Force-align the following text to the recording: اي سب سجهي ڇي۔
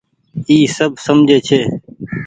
اي 0.49 0.57
سب 0.75 0.91
سجهي 1.05 1.37
ڇي۔ 1.47 1.59